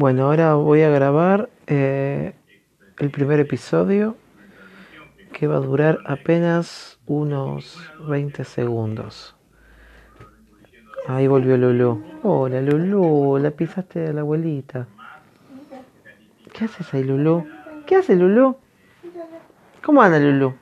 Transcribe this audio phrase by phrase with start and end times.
[0.00, 2.32] Bueno, ahora voy a grabar eh,
[2.98, 4.16] el primer episodio
[5.34, 7.78] que va a durar apenas unos
[8.08, 9.36] 20 segundos.
[11.06, 12.02] Ahí volvió Lulú.
[12.22, 14.86] Hola Lulú, la pisaste de la abuelita.
[16.50, 17.46] ¿Qué haces ahí Lulú?
[17.84, 18.56] ¿Qué hace Lulú?
[19.84, 20.54] ¿Cómo anda Lulú?